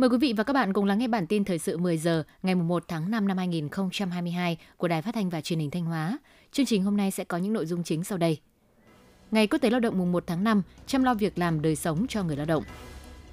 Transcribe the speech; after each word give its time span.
Mời 0.00 0.10
quý 0.10 0.18
vị 0.18 0.32
và 0.36 0.44
các 0.44 0.52
bạn 0.52 0.72
cùng 0.72 0.84
lắng 0.84 0.98
nghe 0.98 1.08
bản 1.08 1.26
tin 1.26 1.44
thời 1.44 1.58
sự 1.58 1.76
10 1.78 1.98
giờ 1.98 2.22
ngày 2.42 2.54
1 2.54 2.84
tháng 2.88 3.10
5 3.10 3.28
năm 3.28 3.38
2022 3.38 4.56
của 4.76 4.88
Đài 4.88 5.02
Phát 5.02 5.14
thanh 5.14 5.30
và 5.30 5.40
Truyền 5.40 5.58
hình 5.58 5.70
Thanh 5.70 5.84
Hóa. 5.84 6.18
Chương 6.52 6.66
trình 6.66 6.82
hôm 6.82 6.96
nay 6.96 7.10
sẽ 7.10 7.24
có 7.24 7.36
những 7.36 7.52
nội 7.52 7.66
dung 7.66 7.82
chính 7.82 8.04
sau 8.04 8.18
đây. 8.18 8.38
Ngày 9.30 9.46
Quốc 9.46 9.58
tế 9.58 9.70
Lao 9.70 9.80
động 9.80 9.98
mùng 9.98 10.12
1 10.12 10.24
tháng 10.26 10.44
5, 10.44 10.62
chăm 10.86 11.04
lo 11.04 11.14
việc 11.14 11.38
làm 11.38 11.62
đời 11.62 11.76
sống 11.76 12.06
cho 12.08 12.22
người 12.22 12.36
lao 12.36 12.46
động. 12.46 12.64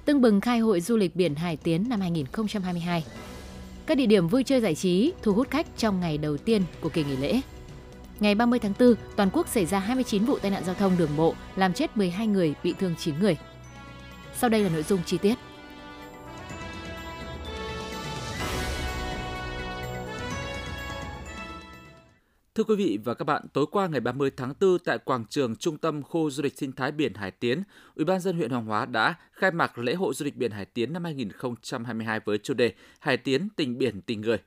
Tưng 0.05 0.21
bừng 0.21 0.41
khai 0.41 0.59
hội 0.59 0.81
du 0.81 0.97
lịch 0.97 1.15
biển 1.15 1.35
Hải 1.35 1.57
Tiến 1.57 1.89
năm 1.89 1.99
2022. 1.99 3.05
Các 3.85 3.97
địa 3.97 4.05
điểm 4.05 4.27
vui 4.27 4.43
chơi 4.43 4.61
giải 4.61 4.75
trí 4.75 5.13
thu 5.21 5.33
hút 5.33 5.49
khách 5.49 5.77
trong 5.77 5.99
ngày 5.99 6.17
đầu 6.17 6.37
tiên 6.37 6.61
của 6.81 6.89
kỳ 6.89 7.03
nghỉ 7.03 7.15
lễ. 7.15 7.41
Ngày 8.19 8.35
30 8.35 8.59
tháng 8.59 8.73
4, 8.79 8.93
toàn 9.15 9.29
quốc 9.33 9.47
xảy 9.47 9.65
ra 9.65 9.79
29 9.79 10.25
vụ 10.25 10.37
tai 10.39 10.51
nạn 10.51 10.63
giao 10.65 10.75
thông 10.75 10.97
đường 10.97 11.17
bộ, 11.17 11.35
làm 11.55 11.73
chết 11.73 11.97
12 11.97 12.27
người, 12.27 12.53
bị 12.63 12.73
thương 12.79 12.95
9 12.99 13.19
người. 13.19 13.37
Sau 14.37 14.49
đây 14.49 14.63
là 14.63 14.69
nội 14.69 14.83
dung 14.83 14.99
chi 15.05 15.17
tiết. 15.17 15.35
Thưa 22.57 22.63
quý 22.63 22.75
vị 22.75 22.99
và 23.03 23.13
các 23.13 23.25
bạn, 23.25 23.45
tối 23.53 23.65
qua 23.71 23.87
ngày 23.87 23.99
30 23.99 24.31
tháng 24.37 24.53
4 24.61 24.79
tại 24.85 24.97
quảng 24.97 25.25
trường 25.29 25.55
trung 25.55 25.77
tâm 25.77 26.03
khu 26.03 26.29
du 26.29 26.43
lịch 26.43 26.57
sinh 26.57 26.71
thái 26.71 26.91
biển 26.91 27.13
Hải 27.13 27.31
Tiến, 27.31 27.63
Ủy 27.95 28.05
ban 28.05 28.19
dân 28.19 28.37
huyện 28.37 28.49
Hoàng 28.49 28.65
Hóa 28.65 28.85
đã 28.85 29.15
khai 29.31 29.51
mạc 29.51 29.77
lễ 29.77 29.93
hội 29.93 30.13
du 30.13 30.25
lịch 30.25 30.35
biển 30.35 30.51
Hải 30.51 30.65
Tiến 30.65 30.93
năm 30.93 31.03
2022 31.03 32.19
với 32.25 32.37
chủ 32.37 32.53
đề 32.53 32.73
Hải 32.99 33.17
Tiến 33.17 33.47
tình 33.55 33.77
biển 33.77 34.01
tình 34.01 34.21
người. 34.21 34.37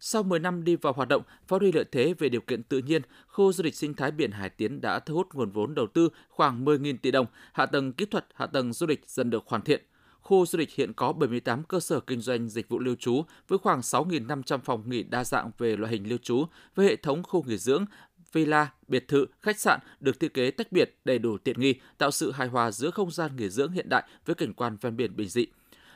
Sau 0.00 0.22
10 0.22 0.38
năm 0.38 0.64
đi 0.64 0.76
vào 0.76 0.92
hoạt 0.92 1.08
động, 1.08 1.22
phát 1.48 1.60
huy 1.60 1.72
lợi 1.72 1.84
thế 1.92 2.14
về 2.18 2.28
điều 2.28 2.40
kiện 2.40 2.62
tự 2.62 2.78
nhiên, 2.78 3.02
khu 3.28 3.52
du 3.52 3.64
lịch 3.64 3.74
sinh 3.74 3.94
thái 3.94 4.10
biển 4.10 4.30
Hải 4.30 4.50
Tiến 4.50 4.80
đã 4.80 4.98
thu 4.98 5.14
hút 5.14 5.28
nguồn 5.32 5.50
vốn 5.50 5.74
đầu 5.74 5.86
tư 5.86 6.08
khoảng 6.28 6.64
10.000 6.64 6.96
tỷ 7.02 7.10
đồng, 7.10 7.26
hạ 7.52 7.66
tầng 7.66 7.92
kỹ 7.92 8.04
thuật, 8.04 8.26
hạ 8.34 8.46
tầng 8.46 8.72
du 8.72 8.86
lịch 8.86 9.00
dần 9.06 9.30
được 9.30 9.42
hoàn 9.46 9.62
thiện. 9.62 9.82
Khu 10.22 10.46
du 10.46 10.58
lịch 10.58 10.74
hiện 10.74 10.92
có 10.92 11.12
78 11.12 11.64
cơ 11.64 11.80
sở 11.80 12.00
kinh 12.00 12.20
doanh 12.20 12.48
dịch 12.48 12.68
vụ 12.68 12.78
lưu 12.78 12.94
trú 12.94 13.22
với 13.48 13.58
khoảng 13.58 13.80
6.500 13.80 14.58
phòng 14.58 14.90
nghỉ 14.90 15.02
đa 15.02 15.24
dạng 15.24 15.50
về 15.58 15.76
loại 15.76 15.92
hình 15.92 16.08
lưu 16.08 16.18
trú 16.22 16.44
với 16.74 16.86
hệ 16.86 16.96
thống 16.96 17.22
khu 17.22 17.42
nghỉ 17.42 17.58
dưỡng, 17.58 17.84
villa, 18.32 18.72
biệt 18.88 19.08
thự, 19.08 19.26
khách 19.40 19.60
sạn 19.60 19.80
được 20.00 20.20
thiết 20.20 20.34
kế 20.34 20.50
tách 20.50 20.72
biệt, 20.72 20.98
đầy 21.04 21.18
đủ 21.18 21.38
tiện 21.38 21.60
nghi, 21.60 21.74
tạo 21.98 22.10
sự 22.10 22.32
hài 22.32 22.48
hòa 22.48 22.70
giữa 22.70 22.90
không 22.90 23.10
gian 23.10 23.36
nghỉ 23.36 23.48
dưỡng 23.48 23.72
hiện 23.72 23.88
đại 23.88 24.02
với 24.26 24.34
cảnh 24.34 24.52
quan 24.54 24.76
ven 24.80 24.96
biển 24.96 25.16
bình 25.16 25.28
dị. 25.28 25.46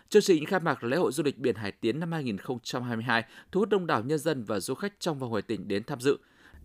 Chương 0.08 0.22
trình 0.22 0.46
khai 0.46 0.60
mạc 0.60 0.84
lễ 0.84 0.96
hội 0.96 1.12
du 1.12 1.22
lịch 1.22 1.38
biển 1.38 1.54
Hải 1.54 1.72
Tiến 1.72 2.00
năm 2.00 2.12
2022 2.12 3.24
thu 3.52 3.60
hút 3.60 3.68
đông 3.68 3.86
đảo 3.86 4.02
nhân 4.02 4.18
dân 4.18 4.44
và 4.44 4.60
du 4.60 4.74
khách 4.74 5.00
trong 5.00 5.18
và 5.18 5.26
ngoài 5.26 5.42
tỉnh 5.42 5.68
đến 5.68 5.84
tham 5.84 6.00
dự. 6.00 6.16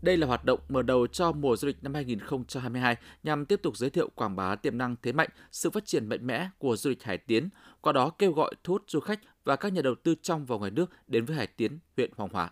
Đây 0.01 0.17
là 0.17 0.27
hoạt 0.27 0.45
động 0.45 0.59
mở 0.69 0.81
đầu 0.81 1.07
cho 1.07 1.31
mùa 1.31 1.55
du 1.55 1.67
lịch 1.67 1.83
năm 1.83 1.93
2022 1.93 2.95
nhằm 3.23 3.45
tiếp 3.45 3.59
tục 3.63 3.77
giới 3.77 3.89
thiệu 3.89 4.09
quảng 4.15 4.35
bá 4.35 4.55
tiềm 4.55 4.77
năng 4.77 4.95
thế 5.03 5.11
mạnh, 5.11 5.29
sự 5.51 5.69
phát 5.69 5.85
triển 5.85 6.05
mạnh 6.05 6.27
mẽ 6.27 6.49
của 6.57 6.75
du 6.75 6.89
lịch 6.89 7.03
Hải 7.03 7.17
Tiến, 7.17 7.49
qua 7.81 7.93
đó 7.93 8.09
kêu 8.09 8.31
gọi 8.31 8.53
thu 8.63 8.73
hút 8.73 8.83
du 8.87 8.99
khách 8.99 9.19
và 9.45 9.55
các 9.55 9.73
nhà 9.73 9.81
đầu 9.81 9.95
tư 10.03 10.15
trong 10.21 10.45
và 10.45 10.55
ngoài 10.55 10.71
nước 10.71 10.91
đến 11.07 11.25
với 11.25 11.35
Hải 11.35 11.47
Tiến, 11.47 11.79
huyện 11.97 12.11
Hoàng 12.15 12.29
Hóa. 12.33 12.51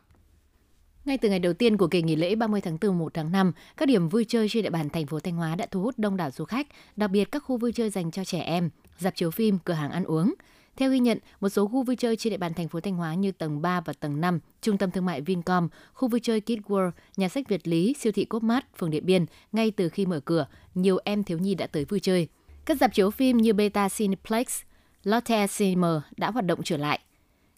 Ngay 1.05 1.17
từ 1.17 1.29
ngày 1.29 1.39
đầu 1.39 1.53
tiên 1.53 1.77
của 1.77 1.87
kỳ 1.87 2.01
nghỉ 2.01 2.15
lễ 2.15 2.35
30 2.35 2.61
tháng 2.61 2.77
4 2.81 2.97
1 2.97 3.13
tháng 3.13 3.31
5, 3.31 3.51
các 3.77 3.87
điểm 3.87 4.09
vui 4.09 4.25
chơi 4.27 4.49
trên 4.49 4.63
địa 4.63 4.69
bàn 4.69 4.89
thành 4.89 5.07
phố 5.07 5.19
Thanh 5.19 5.35
Hóa 5.35 5.55
đã 5.55 5.65
thu 5.71 5.81
hút 5.81 5.95
đông 5.97 6.17
đảo 6.17 6.31
du 6.31 6.45
khách, 6.45 6.67
đặc 6.95 7.11
biệt 7.11 7.31
các 7.31 7.43
khu 7.43 7.57
vui 7.57 7.71
chơi 7.71 7.89
dành 7.89 8.11
cho 8.11 8.23
trẻ 8.23 8.39
em, 8.39 8.69
dạp 8.97 9.15
chiếu 9.15 9.31
phim, 9.31 9.57
cửa 9.59 9.73
hàng 9.73 9.91
ăn 9.91 10.03
uống. 10.03 10.33
Theo 10.78 10.92
ghi 10.92 11.00
nhận, 11.00 11.20
một 11.39 11.50
số 11.50 11.67
khu 11.67 11.83
vui 11.83 11.95
chơi 11.95 12.16
trên 12.16 12.31
địa 12.31 12.38
bàn 12.38 12.53
thành 12.53 12.67
phố 12.67 12.80
Thanh 12.80 12.95
Hóa 12.95 13.14
như 13.14 13.31
tầng 13.31 13.61
3 13.61 13.81
và 13.81 13.94
tầng 13.94 14.22
5, 14.22 14.39
trung 14.61 14.78
tâm 14.78 14.92
thương 14.92 15.06
mại 15.06 15.22
Vincom, 15.22 15.67
khu 15.94 16.08
vui 16.08 16.20
chơi 16.23 16.42
Kid 16.42 16.58
World, 16.67 16.92
nhà 17.17 17.30
sách 17.30 17.50
Việt 17.50 17.67
Lý, 17.67 17.95
siêu 18.00 18.11
thị 18.11 18.25
Cốt 18.25 18.44
Mát, 18.44 18.78
phường 18.78 18.89
Điện 18.89 19.05
Biên, 19.05 19.25
ngay 19.52 19.72
từ 19.72 19.89
khi 19.89 20.05
mở 20.05 20.20
cửa, 20.20 20.48
nhiều 20.75 20.98
em 21.03 21.23
thiếu 21.23 21.38
nhi 21.38 21.55
đã 21.55 21.67
tới 21.67 21.86
vui 21.86 22.00
chơi. 22.00 22.28
Các 22.66 22.78
dạp 22.78 22.93
chiếu 22.93 23.11
phim 23.11 23.37
như 23.37 23.54
Beta 23.54 23.89
Cineplex, 23.89 24.61
Lotte 25.04 25.48
Cinema 25.48 26.02
đã 26.17 26.32
hoạt 26.32 26.45
động 26.45 26.60
trở 26.64 26.77
lại. 26.77 26.99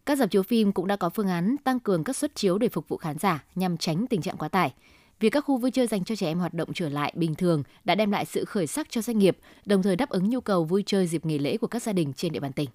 Các 0.06 0.18
dạp 0.18 0.31
chiếu 0.31 0.44
phim 0.44 0.72
cũng 0.72 0.88
đã 0.88 0.96
có 0.96 1.09
phương 1.09 1.28
án 1.28 1.56
tăng 1.63 1.79
cường 1.79 2.03
các 2.03 2.16
suất 2.16 2.35
chiếu 2.35 2.58
để 2.58 2.69
phục 2.69 2.88
vụ 2.88 2.97
khán 2.97 3.18
giả 3.18 3.44
nhằm 3.56 3.78
tránh 3.78 4.06
tình 4.09 4.22
trạng 4.22 4.38
quá 4.38 4.50
tải. 4.50 4.74
Việc 5.19 5.29
các 5.29 5.41
khu 5.41 5.58
vui 5.58 5.72
chơi 5.72 5.88
dành 5.88 6.03
cho 6.03 6.16
trẻ 6.16 6.28
em 6.28 6.40
hoạt 6.40 6.53
động 6.53 6.69
trở 6.74 6.90
lại 6.90 7.13
bình 7.16 7.35
thường 7.35 7.63
đã 7.84 7.96
đem 7.96 8.12
lại 8.12 8.25
sự 8.25 8.46
khởi 8.46 8.68
sắc 8.68 8.88
cho 8.90 9.02
doanh 9.02 9.18
nghiệp, 9.18 9.38
đồng 9.66 9.84
thời 9.84 9.96
đáp 9.96 10.09
ứng 10.09 10.29
nhu 10.29 10.41
cầu 10.41 10.63
vui 10.63 10.84
chơi 10.85 11.08
dịp 11.08 11.25
nghỉ 11.25 11.38
lễ 11.38 11.58
của 11.58 11.68
các 11.68 11.84
gia 11.84 11.94
đình 11.94 12.13
trên 12.13 12.31
địa 12.31 12.40
bàn 12.40 12.53
tỉnh. 12.53 12.69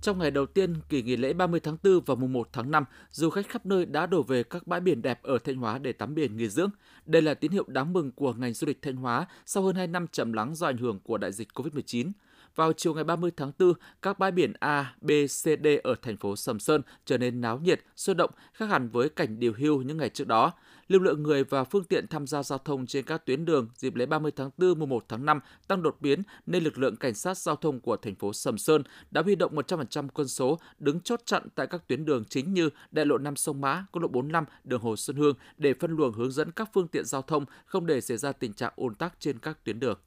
Trong 0.00 0.18
ngày 0.18 0.30
đầu 0.30 0.46
tiên 0.46 0.74
kỳ 0.88 1.02
nghỉ 1.02 1.16
lễ 1.16 1.32
30 1.32 1.60
tháng 1.60 1.76
4 1.82 2.00
và 2.06 2.14
mùng 2.14 2.32
1 2.32 2.48
tháng 2.52 2.70
5, 2.70 2.84
du 3.10 3.30
khách 3.30 3.48
khắp 3.48 3.66
nơi 3.66 3.86
đã 3.86 4.06
đổ 4.06 4.22
về 4.22 4.42
các 4.42 4.66
bãi 4.66 4.80
biển 4.80 5.02
đẹp 5.02 5.22
ở 5.22 5.38
Thanh 5.38 5.56
Hóa 5.56 5.78
để 5.78 5.92
tắm 5.92 6.14
biển 6.14 6.36
nghỉ 6.36 6.48
dưỡng. 6.48 6.70
Đây 7.06 7.22
là 7.22 7.34
tín 7.34 7.52
hiệu 7.52 7.64
đáng 7.66 7.92
mừng 7.92 8.12
của 8.12 8.32
ngành 8.32 8.52
du 8.52 8.66
lịch 8.66 8.82
Thanh 8.82 8.96
Hóa 8.96 9.26
sau 9.46 9.62
hơn 9.62 9.76
2 9.76 9.86
năm 9.86 10.06
chậm 10.06 10.32
lắng 10.32 10.54
do 10.54 10.66
ảnh 10.66 10.76
hưởng 10.76 11.00
của 11.00 11.18
đại 11.18 11.32
dịch 11.32 11.48
COVID-19. 11.54 12.12
Vào 12.54 12.72
chiều 12.72 12.94
ngày 12.94 13.04
30 13.04 13.30
tháng 13.36 13.52
4, 13.58 13.72
các 14.02 14.18
bãi 14.18 14.30
biển 14.30 14.52
A, 14.60 14.94
B, 15.00 15.10
C, 15.26 15.44
D 15.44 15.66
ở 15.82 15.94
thành 16.02 16.16
phố 16.16 16.36
Sầm 16.36 16.60
Sơn 16.60 16.82
trở 17.04 17.18
nên 17.18 17.40
náo 17.40 17.58
nhiệt, 17.58 17.80
sôi 17.96 18.14
động, 18.14 18.30
khác 18.52 18.66
hẳn 18.66 18.88
với 18.88 19.08
cảnh 19.08 19.40
điều 19.40 19.52
hưu 19.58 19.82
những 19.82 19.96
ngày 19.96 20.08
trước 20.08 20.26
đó. 20.26 20.52
Lưu 20.88 21.00
lượng 21.00 21.22
người 21.22 21.44
và 21.44 21.64
phương 21.64 21.84
tiện 21.84 22.06
tham 22.06 22.26
gia 22.26 22.42
giao 22.42 22.58
thông 22.58 22.86
trên 22.86 23.04
các 23.04 23.26
tuyến 23.26 23.44
đường 23.44 23.68
dịp 23.76 23.94
lễ 23.94 24.06
30 24.06 24.32
tháng 24.36 24.50
4 24.58 24.78
mùng 24.78 24.88
1 24.88 25.04
tháng 25.08 25.24
5 25.24 25.40
tăng 25.68 25.82
đột 25.82 25.96
biến 26.00 26.22
nên 26.46 26.64
lực 26.64 26.78
lượng 26.78 26.96
cảnh 26.96 27.14
sát 27.14 27.38
giao 27.38 27.56
thông 27.56 27.80
của 27.80 27.96
thành 27.96 28.14
phố 28.14 28.32
Sầm 28.32 28.58
Sơn 28.58 28.82
đã 29.10 29.22
huy 29.22 29.34
động 29.34 29.56
100% 29.56 30.08
quân 30.14 30.28
số 30.28 30.58
đứng 30.78 31.00
chốt 31.00 31.20
chặn 31.24 31.42
tại 31.54 31.66
các 31.66 31.88
tuyến 31.88 32.04
đường 32.04 32.24
chính 32.28 32.54
như 32.54 32.70
đại 32.90 33.06
lộ 33.06 33.18
5 33.18 33.36
sông 33.36 33.60
Mã, 33.60 33.84
quốc 33.92 34.02
lộ 34.02 34.08
45, 34.08 34.44
đường 34.64 34.80
Hồ 34.80 34.96
Xuân 34.96 35.16
Hương 35.16 35.34
để 35.56 35.74
phân 35.80 35.90
luồng 35.90 36.12
hướng 36.12 36.30
dẫn 36.30 36.50
các 36.50 36.70
phương 36.74 36.88
tiện 36.88 37.04
giao 37.04 37.22
thông 37.22 37.44
không 37.64 37.86
để 37.86 38.00
xảy 38.00 38.16
ra 38.16 38.32
tình 38.32 38.52
trạng 38.52 38.72
ùn 38.76 38.94
tắc 38.94 39.20
trên 39.20 39.38
các 39.38 39.64
tuyến 39.64 39.80
đường. 39.80 39.98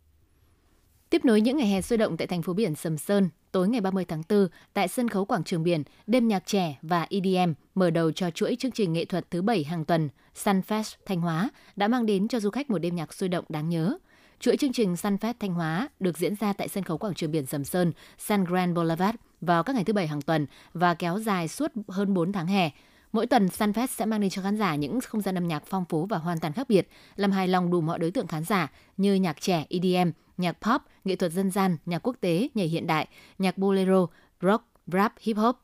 Tiếp 1.14 1.26
nối 1.26 1.42
những 1.42 1.58
ngày 1.58 1.68
hè 1.68 1.82
sôi 1.82 1.98
động 1.98 2.18
tại 2.18 2.28
thành 2.28 2.42
phố 2.42 2.54
biển 2.54 2.76
Sầm 2.76 2.98
Sơn, 2.98 3.30
tối 3.52 3.68
ngày 3.68 3.82
30 3.82 4.06
tháng 4.06 4.22
4, 4.30 4.48
tại 4.74 4.88
sân 4.88 5.10
khấu 5.10 5.26
quảng 5.26 5.44
trường 5.44 5.64
biển, 5.64 5.84
đêm 6.08 6.28
nhạc 6.28 6.46
trẻ 6.46 6.78
và 6.82 7.08
EDM 7.10 7.54
mở 7.76 7.90
đầu 7.90 8.12
cho 8.12 8.30
chuỗi 8.30 8.56
chương 8.60 8.72
trình 8.72 8.94
nghệ 8.94 9.06
thuật 9.06 9.32
thứ 9.32 9.42
bảy 9.42 9.64
hàng 9.64 9.86
tuần 9.86 10.10
Sunfest 10.36 10.96
Thanh 11.06 11.22
Hóa 11.22 11.50
đã 11.76 11.88
mang 11.88 12.06
đến 12.06 12.28
cho 12.28 12.40
du 12.40 12.50
khách 12.50 12.70
một 12.70 12.78
đêm 12.78 12.96
nhạc 12.96 13.14
sôi 13.14 13.30
động 13.30 13.46
đáng 13.50 13.70
nhớ. 13.70 13.98
Chuỗi 14.40 14.58
chương 14.58 14.74
trình 14.74 14.94
Sunfest 14.94 15.34
Thanh 15.40 15.54
Hóa 15.54 15.90
được 16.00 16.18
diễn 16.18 16.36
ra 16.36 16.54
tại 16.54 16.68
sân 16.68 16.84
khấu 16.84 16.98
quảng 16.98 17.14
trường 17.14 17.32
biển 17.32 17.46
Sầm 17.46 17.64
Sơn, 17.64 17.92
Sun 18.18 18.44
Grand 18.44 18.76
Boulevard 18.76 19.18
vào 19.42 19.64
các 19.64 19.76
ngày 19.76 19.84
thứ 19.84 19.94
bảy 19.94 20.08
hàng 20.08 20.22
tuần 20.22 20.48
và 20.74 20.94
kéo 20.94 21.20
dài 21.20 21.48
suốt 21.48 21.72
hơn 21.88 22.14
4 22.14 22.32
tháng 22.32 22.48
hè. 22.48 22.70
Mỗi 23.12 23.28
tuần, 23.28 23.48
Sunfest 23.48 23.88
sẽ 23.88 24.06
mang 24.06 24.22
đến 24.22 24.30
cho 24.30 24.42
khán 24.42 24.58
giả 24.58 24.76
những 24.76 25.00
không 25.02 25.22
gian 25.22 25.38
âm 25.38 25.48
nhạc 25.48 25.64
phong 25.66 25.86
phú 25.90 26.06
và 26.06 26.18
hoàn 26.18 26.40
toàn 26.40 26.54
khác 26.54 26.68
biệt, 26.70 26.88
làm 27.16 27.32
hài 27.32 27.48
lòng 27.48 27.72
đủ 27.72 27.82
mọi 27.82 28.00
đối 28.00 28.12
tượng 28.12 28.28
khán 28.28 28.44
giả 28.44 28.72
như 28.98 29.14
nhạc 29.14 29.42
trẻ, 29.42 29.66
EDM, 29.70 30.12
nhạc 30.38 30.58
pop, 30.62 30.82
nghệ 31.06 31.16
thuật 31.16 31.32
dân 31.32 31.52
gian, 31.52 31.78
nhạc 31.86 32.08
quốc 32.08 32.16
tế, 32.22 32.50
nhảy 32.54 32.68
hiện 32.68 32.88
đại, 32.88 33.08
nhạc 33.40 33.58
bolero, 33.58 34.08
rock, 34.42 34.64
rap, 34.88 35.14
hip 35.20 35.38
hop. 35.38 35.56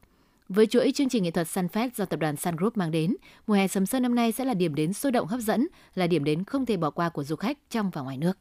Với 0.50 0.68
chuỗi 0.68 0.92
chương 0.96 1.10
trình 1.10 1.24
nghệ 1.24 1.32
thuật 1.32 1.48
Sunfest 1.48 1.90
do 1.96 2.06
tập 2.06 2.20
đoàn 2.20 2.36
Sun 2.36 2.56
Group 2.56 2.78
mang 2.78 2.92
đến, 2.92 3.16
mùa 3.48 3.54
hè 3.54 3.68
sầm 3.68 3.86
sơn 3.86 4.04
năm 4.04 4.16
nay 4.16 4.32
sẽ 4.32 4.46
là 4.46 4.54
điểm 4.54 4.76
đến 4.76 4.94
sôi 4.94 5.12
động 5.12 5.28
hấp 5.28 5.40
dẫn, 5.40 5.68
là 5.96 6.08
điểm 6.08 6.24
đến 6.24 6.44
không 6.44 6.66
thể 6.66 6.78
bỏ 6.78 6.90
qua 6.90 7.10
của 7.10 7.24
du 7.24 7.36
khách 7.36 7.58
trong 7.70 7.90
và 7.90 8.02
ngoài 8.02 8.18
nước. 8.18 8.38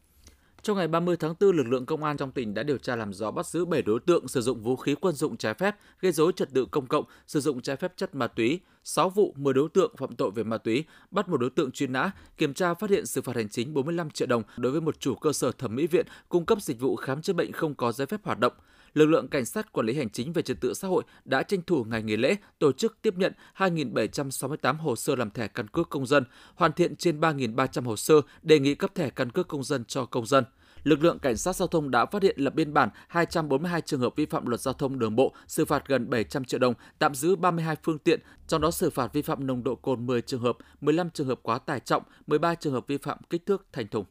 Trong 0.62 0.76
ngày 0.76 0.88
30 0.88 1.16
tháng 1.16 1.34
4, 1.40 1.56
lực 1.56 1.66
lượng 1.66 1.86
công 1.86 2.04
an 2.04 2.16
trong 2.16 2.32
tỉnh 2.32 2.54
đã 2.54 2.62
điều 2.62 2.78
tra 2.78 2.96
làm 2.96 3.12
rõ 3.12 3.30
bắt 3.30 3.46
giữ 3.46 3.64
7 3.64 3.82
đối 3.82 4.00
tượng 4.00 4.28
sử 4.28 4.40
dụng 4.40 4.62
vũ 4.62 4.76
khí 4.76 4.94
quân 5.00 5.14
dụng 5.14 5.36
trái 5.36 5.54
phép, 5.54 5.76
gây 6.00 6.12
dối 6.12 6.32
trật 6.36 6.52
tự 6.54 6.64
công 6.64 6.86
cộng, 6.86 7.04
sử 7.26 7.40
dụng 7.40 7.60
trái 7.60 7.76
phép 7.76 7.92
chất 7.96 8.14
ma 8.14 8.26
túy, 8.26 8.60
6 8.84 9.10
vụ 9.10 9.34
10 9.36 9.54
đối 9.54 9.68
tượng 9.68 9.96
phạm 9.96 10.16
tội 10.16 10.30
về 10.30 10.42
ma 10.42 10.58
túy, 10.58 10.84
bắt 11.10 11.28
một 11.28 11.36
đối 11.36 11.50
tượng 11.50 11.70
truy 11.70 11.86
nã, 11.86 12.10
kiểm 12.36 12.54
tra 12.54 12.74
phát 12.74 12.90
hiện 12.90 13.06
xử 13.06 13.22
phạt 13.22 13.36
hành 13.36 13.48
chính 13.48 13.74
45 13.74 14.10
triệu 14.10 14.28
đồng 14.28 14.42
đối 14.56 14.72
với 14.72 14.80
một 14.80 15.00
chủ 15.00 15.14
cơ 15.14 15.32
sở 15.32 15.52
thẩm 15.52 15.74
mỹ 15.74 15.86
viện 15.86 16.06
cung 16.28 16.44
cấp 16.44 16.62
dịch 16.62 16.80
vụ 16.80 16.96
khám 16.96 17.22
chữa 17.22 17.32
bệnh 17.32 17.52
không 17.52 17.74
có 17.74 17.92
giấy 17.92 18.06
phép 18.06 18.20
hoạt 18.24 18.38
động 18.38 18.52
lực 18.98 19.06
lượng 19.06 19.28
cảnh 19.28 19.44
sát 19.44 19.72
quản 19.72 19.86
lý 19.86 19.94
hành 19.94 20.10
chính 20.10 20.32
về 20.32 20.42
trật 20.42 20.60
tự 20.60 20.74
xã 20.74 20.88
hội 20.88 21.04
đã 21.24 21.42
tranh 21.42 21.60
thủ 21.66 21.84
ngày 21.84 22.02
nghỉ 22.02 22.16
lễ 22.16 22.36
tổ 22.58 22.72
chức 22.72 22.98
tiếp 23.02 23.14
nhận 23.16 23.32
2.768 23.56 24.76
hồ 24.76 24.96
sơ 24.96 25.16
làm 25.16 25.30
thẻ 25.30 25.48
căn 25.48 25.68
cước 25.68 25.88
công 25.88 26.06
dân, 26.06 26.24
hoàn 26.54 26.72
thiện 26.72 26.96
trên 26.96 27.20
3.300 27.20 27.84
hồ 27.84 27.96
sơ 27.96 28.14
đề 28.42 28.58
nghị 28.58 28.74
cấp 28.74 28.94
thẻ 28.94 29.10
căn 29.10 29.30
cước 29.30 29.48
công 29.48 29.64
dân 29.64 29.84
cho 29.84 30.04
công 30.04 30.26
dân 30.26 30.44
lực 30.84 31.02
lượng 31.02 31.18
cảnh 31.18 31.36
sát 31.36 31.56
giao 31.56 31.68
thông 31.68 31.90
đã 31.90 32.06
phát 32.06 32.22
hiện 32.22 32.34
lập 32.38 32.54
biên 32.54 32.74
bản 32.74 32.88
242 33.08 33.80
trường 33.80 34.00
hợp 34.00 34.16
vi 34.16 34.26
phạm 34.26 34.46
luật 34.46 34.60
giao 34.60 34.74
thông 34.74 34.98
đường 34.98 35.16
bộ, 35.16 35.34
xử 35.46 35.64
phạt 35.64 35.88
gần 35.88 36.10
700 36.10 36.44
triệu 36.44 36.60
đồng, 36.60 36.74
tạm 36.98 37.14
giữ 37.14 37.36
32 37.36 37.76
phương 37.82 37.98
tiện, 37.98 38.20
trong 38.46 38.60
đó 38.60 38.70
xử 38.70 38.90
phạt 38.90 39.12
vi 39.12 39.22
phạm 39.22 39.46
nồng 39.46 39.64
độ 39.64 39.74
cồn 39.74 40.06
10 40.06 40.22
trường 40.22 40.40
hợp, 40.40 40.56
15 40.80 41.10
trường 41.10 41.26
hợp 41.26 41.40
quá 41.42 41.58
tải 41.58 41.80
trọng, 41.80 42.02
13 42.26 42.54
trường 42.54 42.72
hợp 42.72 42.86
vi 42.86 42.98
phạm 42.98 43.18
kích 43.30 43.46
thước 43.46 43.66
thành 43.72 43.88
thùng. 43.88 44.04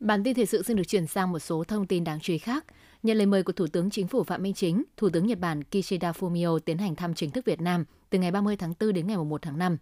Bản 0.00 0.24
tin 0.24 0.34
thời 0.34 0.46
sự 0.46 0.62
xin 0.62 0.76
được 0.76 0.88
chuyển 0.88 1.06
sang 1.06 1.32
một 1.32 1.38
số 1.38 1.64
thông 1.64 1.86
tin 1.86 2.04
đáng 2.04 2.20
chú 2.20 2.32
ý 2.32 2.38
khác. 2.38 2.64
Nhận 3.02 3.16
lời 3.16 3.26
mời 3.26 3.42
của 3.42 3.52
Thủ 3.52 3.66
tướng 3.66 3.90
Chính 3.90 4.06
phủ 4.06 4.24
Phạm 4.24 4.42
Minh 4.42 4.54
Chính, 4.54 4.82
Thủ 4.96 5.08
tướng 5.10 5.26
Nhật 5.26 5.38
Bản 5.38 5.62
Kishida 5.64 6.12
Fumio 6.12 6.58
tiến 6.58 6.78
hành 6.78 6.96
thăm 6.96 7.14
chính 7.14 7.30
thức 7.30 7.44
Việt 7.44 7.60
Nam 7.60 7.84
từ 8.10 8.18
ngày 8.18 8.30
30 8.30 8.56
tháng 8.56 8.74
4 8.80 8.92
đến 8.92 9.06
ngày 9.06 9.16
1 9.16 9.42
tháng 9.42 9.58
5. 9.58 9.76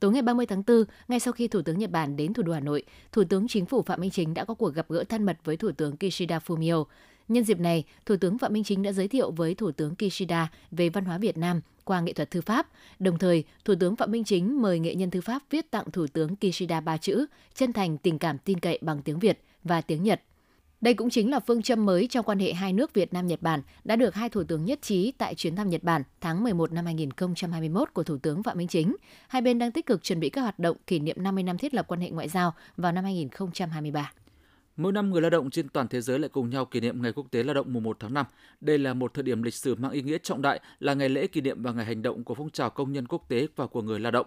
Tối 0.00 0.12
ngày 0.12 0.22
30 0.22 0.46
tháng 0.46 0.62
4, 0.66 0.84
ngay 1.08 1.20
sau 1.20 1.32
khi 1.32 1.48
Thủ 1.48 1.62
tướng 1.62 1.78
Nhật 1.78 1.90
Bản 1.90 2.16
đến 2.16 2.34
thủ 2.34 2.42
đô 2.42 2.52
Hà 2.52 2.60
Nội, 2.60 2.82
Thủ 3.12 3.24
tướng 3.24 3.48
Chính 3.48 3.66
phủ 3.66 3.82
Phạm 3.82 4.00
Minh 4.00 4.10
Chính 4.10 4.34
đã 4.34 4.44
có 4.44 4.54
cuộc 4.54 4.74
gặp 4.74 4.86
gỡ 4.88 5.04
thân 5.04 5.24
mật 5.24 5.38
với 5.44 5.56
Thủ 5.56 5.70
tướng 5.72 5.96
Kishida 5.96 6.38
Fumio. 6.38 6.84
Nhân 7.28 7.44
dịp 7.44 7.60
này, 7.60 7.84
Thủ 8.06 8.16
tướng 8.16 8.38
Phạm 8.38 8.52
Minh 8.52 8.64
Chính 8.64 8.82
đã 8.82 8.92
giới 8.92 9.08
thiệu 9.08 9.30
với 9.30 9.54
Thủ 9.54 9.72
tướng 9.72 9.94
Kishida 9.96 10.50
về 10.70 10.88
văn 10.88 11.04
hóa 11.04 11.18
Việt 11.18 11.36
Nam 11.38 11.60
qua 11.84 12.00
nghệ 12.00 12.12
thuật 12.12 12.30
thư 12.30 12.40
pháp. 12.40 12.68
Đồng 12.98 13.18
thời, 13.18 13.44
Thủ 13.64 13.74
tướng 13.80 13.96
Phạm 13.96 14.10
Minh 14.10 14.24
Chính 14.24 14.62
mời 14.62 14.78
nghệ 14.78 14.94
nhân 14.94 15.10
thư 15.10 15.20
pháp 15.20 15.42
viết 15.50 15.70
tặng 15.70 15.90
Thủ 15.90 16.06
tướng 16.06 16.36
Kishida 16.36 16.80
ba 16.80 16.96
chữ 16.96 17.26
chân 17.54 17.72
thành, 17.72 17.98
tình 17.98 18.18
cảm, 18.18 18.38
tin 18.38 18.60
cậy 18.60 18.78
bằng 18.82 19.02
tiếng 19.02 19.18
Việt 19.18 19.40
và 19.64 19.80
tiếng 19.80 20.02
Nhật 20.02 20.20
đây 20.84 20.94
cũng 20.94 21.10
chính 21.10 21.30
là 21.30 21.40
phương 21.40 21.62
châm 21.62 21.86
mới 21.86 22.06
trong 22.06 22.24
quan 22.24 22.38
hệ 22.38 22.52
hai 22.52 22.72
nước 22.72 22.94
Việt 22.94 23.12
Nam 23.12 23.26
Nhật 23.26 23.42
Bản 23.42 23.62
đã 23.84 23.96
được 23.96 24.14
hai 24.14 24.28
thủ 24.28 24.44
tướng 24.44 24.64
nhất 24.64 24.82
trí 24.82 25.12
tại 25.18 25.34
chuyến 25.34 25.56
thăm 25.56 25.70
Nhật 25.70 25.82
Bản 25.82 26.02
tháng 26.20 26.44
11 26.44 26.72
năm 26.72 26.84
2021 26.84 27.88
của 27.92 28.02
Thủ 28.02 28.18
tướng 28.18 28.42
Phạm 28.42 28.58
Minh 28.58 28.68
Chính. 28.68 28.96
Hai 29.28 29.42
bên 29.42 29.58
đang 29.58 29.72
tích 29.72 29.86
cực 29.86 30.02
chuẩn 30.02 30.20
bị 30.20 30.30
các 30.30 30.40
hoạt 30.40 30.58
động 30.58 30.76
kỷ 30.86 30.98
niệm 30.98 31.16
50 31.18 31.42
năm 31.44 31.58
thiết 31.58 31.74
lập 31.74 31.86
quan 31.88 32.00
hệ 32.00 32.10
ngoại 32.10 32.28
giao 32.28 32.54
vào 32.76 32.92
năm 32.92 33.04
2023. 33.04 34.12
Mỗi 34.76 34.92
năm 34.92 35.10
người 35.10 35.20
lao 35.20 35.30
động 35.30 35.50
trên 35.50 35.68
toàn 35.68 35.88
thế 35.88 36.00
giới 36.00 36.18
lại 36.18 36.28
cùng 36.28 36.50
nhau 36.50 36.64
kỷ 36.64 36.80
niệm 36.80 37.02
Ngày 37.02 37.12
Quốc 37.12 37.26
tế 37.30 37.42
Lao 37.42 37.54
động 37.54 37.72
mùng 37.72 37.82
1 37.82 37.96
tháng 38.00 38.14
5. 38.14 38.26
Đây 38.60 38.78
là 38.78 38.94
một 38.94 39.14
thời 39.14 39.22
điểm 39.22 39.42
lịch 39.42 39.54
sử 39.54 39.74
mang 39.74 39.92
ý 39.92 40.02
nghĩa 40.02 40.18
trọng 40.18 40.42
đại, 40.42 40.60
là 40.80 40.94
ngày 40.94 41.08
lễ 41.08 41.26
kỷ 41.26 41.40
niệm 41.40 41.62
và 41.62 41.72
ngày 41.72 41.84
hành 41.84 42.02
động 42.02 42.24
của 42.24 42.34
phong 42.34 42.50
trào 42.50 42.70
công 42.70 42.92
nhân 42.92 43.06
quốc 43.06 43.28
tế 43.28 43.46
và 43.56 43.66
của 43.66 43.82
người 43.82 44.00
lao 44.00 44.12
động. 44.12 44.26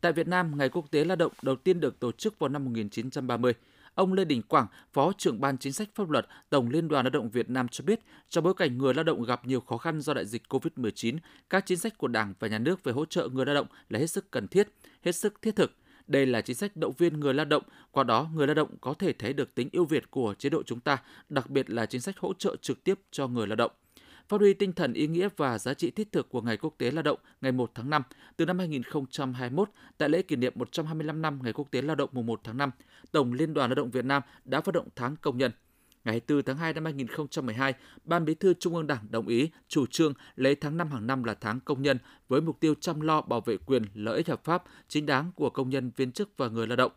Tại 0.00 0.12
Việt 0.12 0.28
Nam, 0.28 0.58
Ngày 0.58 0.68
Quốc 0.68 0.90
tế 0.90 1.04
Lao 1.04 1.16
động 1.16 1.32
đầu 1.42 1.56
tiên 1.56 1.80
được 1.80 2.00
tổ 2.00 2.12
chức 2.12 2.38
vào 2.38 2.48
năm 2.48 2.64
1930. 2.64 3.54
Ông 3.94 4.12
Lê 4.12 4.24
Đình 4.24 4.42
Quảng, 4.42 4.66
Phó 4.92 5.12
trưởng 5.18 5.40
ban 5.40 5.58
chính 5.58 5.72
sách 5.72 5.88
pháp 5.94 6.10
luật 6.10 6.26
Tổng 6.50 6.68
Liên 6.70 6.88
đoàn 6.88 7.04
Lao 7.04 7.10
động 7.10 7.30
Việt 7.30 7.50
Nam 7.50 7.68
cho 7.68 7.84
biết, 7.84 8.00
trong 8.28 8.44
bối 8.44 8.54
cảnh 8.54 8.78
người 8.78 8.94
lao 8.94 9.04
động 9.04 9.24
gặp 9.24 9.46
nhiều 9.46 9.60
khó 9.60 9.76
khăn 9.76 10.00
do 10.00 10.14
đại 10.14 10.26
dịch 10.26 10.42
COVID-19, 10.48 11.18
các 11.50 11.66
chính 11.66 11.78
sách 11.78 11.98
của 11.98 12.08
Đảng 12.08 12.34
và 12.38 12.48
Nhà 12.48 12.58
nước 12.58 12.84
về 12.84 12.92
hỗ 12.92 13.04
trợ 13.04 13.28
người 13.28 13.46
lao 13.46 13.54
động 13.54 13.66
là 13.88 13.98
hết 13.98 14.06
sức 14.06 14.30
cần 14.30 14.48
thiết, 14.48 14.68
hết 15.04 15.12
sức 15.12 15.42
thiết 15.42 15.56
thực. 15.56 15.72
Đây 16.06 16.26
là 16.26 16.40
chính 16.40 16.56
sách 16.56 16.76
động 16.76 16.92
viên 16.98 17.20
người 17.20 17.34
lao 17.34 17.46
động, 17.46 17.62
qua 17.90 18.04
đó 18.04 18.30
người 18.34 18.46
lao 18.46 18.54
động 18.54 18.76
có 18.80 18.94
thể 18.94 19.12
thấy 19.12 19.32
được 19.32 19.54
tính 19.54 19.68
ưu 19.72 19.84
việt 19.84 20.10
của 20.10 20.34
chế 20.38 20.50
độ 20.50 20.62
chúng 20.62 20.80
ta, 20.80 20.98
đặc 21.28 21.50
biệt 21.50 21.70
là 21.70 21.86
chính 21.86 22.00
sách 22.00 22.18
hỗ 22.18 22.34
trợ 22.34 22.56
trực 22.56 22.84
tiếp 22.84 23.00
cho 23.10 23.28
người 23.28 23.46
lao 23.46 23.56
động 23.56 23.72
phát 24.32 24.40
huy 24.40 24.54
tinh 24.54 24.72
thần 24.72 24.92
ý 24.92 25.06
nghĩa 25.06 25.28
và 25.36 25.58
giá 25.58 25.74
trị 25.74 25.90
thiết 25.90 26.12
thực 26.12 26.28
của 26.28 26.40
Ngày 26.40 26.56
Quốc 26.56 26.74
tế 26.78 26.90
Lao 26.90 27.02
động 27.02 27.18
ngày 27.40 27.52
1 27.52 27.70
tháng 27.74 27.90
5 27.90 28.02
từ 28.36 28.46
năm 28.46 28.58
2021 28.58 29.68
tại 29.98 30.08
lễ 30.08 30.22
kỷ 30.22 30.36
niệm 30.36 30.52
125 30.56 31.22
năm 31.22 31.38
Ngày 31.42 31.52
Quốc 31.52 31.70
tế 31.70 31.82
Lao 31.82 31.96
động 31.96 32.10
mùng 32.12 32.26
1 32.26 32.40
tháng 32.44 32.56
5, 32.56 32.70
Tổng 33.12 33.32
Liên 33.32 33.54
đoàn 33.54 33.70
Lao 33.70 33.74
động 33.74 33.90
Việt 33.90 34.04
Nam 34.04 34.22
đã 34.44 34.60
phát 34.60 34.74
động 34.74 34.88
tháng 34.96 35.16
công 35.16 35.38
nhân. 35.38 35.52
Ngày 36.04 36.20
4 36.28 36.42
tháng 36.42 36.56
2 36.56 36.72
năm 36.72 36.84
2012, 36.84 37.74
Ban 38.04 38.24
Bí 38.24 38.34
thư 38.34 38.54
Trung 38.54 38.74
ương 38.74 38.86
Đảng 38.86 39.06
đồng 39.10 39.26
ý 39.26 39.50
chủ 39.68 39.86
trương 39.86 40.12
lấy 40.36 40.54
tháng 40.54 40.76
5 40.76 40.90
hàng 40.90 41.06
năm 41.06 41.24
là 41.24 41.34
tháng 41.34 41.60
công 41.60 41.82
nhân 41.82 41.98
với 42.28 42.40
mục 42.40 42.60
tiêu 42.60 42.74
chăm 42.80 43.00
lo 43.00 43.20
bảo 43.20 43.40
vệ 43.40 43.56
quyền 43.56 43.82
lợi 43.94 44.16
ích 44.16 44.28
hợp 44.28 44.44
pháp 44.44 44.64
chính 44.88 45.06
đáng 45.06 45.32
của 45.34 45.50
công 45.50 45.70
nhân 45.70 45.90
viên 45.96 46.12
chức 46.12 46.30
và 46.36 46.48
người 46.48 46.66
lao 46.66 46.76
động. 46.76 46.92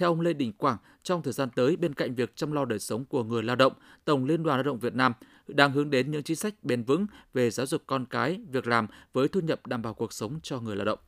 Theo 0.00 0.10
ông 0.10 0.20
Lê 0.20 0.32
Đình 0.32 0.52
Quảng, 0.52 0.76
trong 1.02 1.22
thời 1.22 1.32
gian 1.32 1.48
tới 1.56 1.76
bên 1.76 1.94
cạnh 1.94 2.14
việc 2.14 2.36
chăm 2.36 2.52
lo 2.52 2.64
đời 2.64 2.78
sống 2.78 3.04
của 3.04 3.24
người 3.24 3.42
lao 3.42 3.56
động, 3.56 3.72
Tổng 4.04 4.24
Liên 4.24 4.42
đoàn 4.42 4.56
Lao 4.56 4.62
động 4.62 4.78
Việt 4.78 4.94
Nam 4.94 5.12
đang 5.46 5.72
hướng 5.72 5.90
đến 5.90 6.10
những 6.10 6.22
chính 6.22 6.36
sách 6.36 6.54
bền 6.62 6.82
vững 6.82 7.06
về 7.34 7.50
giáo 7.50 7.66
dục 7.66 7.82
con 7.86 8.06
cái, 8.06 8.40
việc 8.50 8.66
làm 8.66 8.86
với 9.12 9.28
thu 9.28 9.40
nhập 9.40 9.66
đảm 9.66 9.82
bảo 9.82 9.94
cuộc 9.94 10.12
sống 10.12 10.40
cho 10.42 10.60
người 10.60 10.76
lao 10.76 10.84
động. 10.84 10.98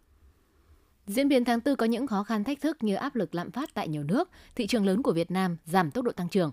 Diễn 1.06 1.29
biến 1.29 1.44
tháng 1.44 1.61
4 1.65 1.77
có 1.77 1.87
những 1.87 2.06
khó 2.06 2.23
khăn 2.23 2.44
thách 2.44 2.61
thức 2.61 2.77
như 2.83 2.94
áp 2.94 3.15
lực 3.15 3.35
lạm 3.35 3.50
phát 3.50 3.75
tại 3.75 3.89
nhiều 3.89 4.03
nước, 4.03 4.29
thị 4.55 4.67
trường 4.67 4.87
lớn 4.87 5.03
của 5.03 5.12
Việt 5.12 5.31
Nam 5.31 5.56
giảm 5.65 5.91
tốc 5.91 6.05
độ 6.05 6.12
tăng 6.12 6.29
trưởng. 6.29 6.50